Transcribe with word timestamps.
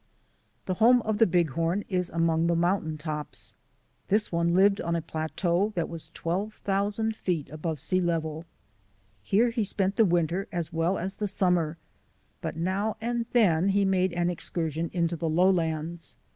The 0.65 0.73
home 0.81 1.03
of 1.03 1.19
the 1.19 1.27
Bighorn 1.27 1.83
is 1.87 2.09
among 2.09 2.47
the 2.47 2.55
moun 2.55 2.81
tain 2.85 2.97
tops. 2.97 3.55
This 4.07 4.31
one 4.31 4.55
lived 4.55 4.81
on 4.81 4.95
a 4.95 5.01
plateau 5.03 5.73
that 5.75 5.87
was 5.89 6.09
12,000 6.15 7.15
feet 7.15 7.47
above 7.51 7.79
sea 7.79 8.01
level. 8.01 8.45
Here 9.21 9.51
he 9.51 9.63
spent 9.63 9.97
the 9.97 10.03
winter 10.05 10.47
as 10.51 10.73
well 10.73 10.97
as 10.97 11.13
the 11.13 11.27
summer, 11.27 11.77
but 12.41 12.55
now 12.57 12.97
and 12.99 13.27
then 13.33 13.69
he 13.69 13.85
made 13.85 14.11
an 14.13 14.31
excursion 14.31 14.89
into 14.91 15.15
the 15.15 15.29
lowlands. 15.29 16.17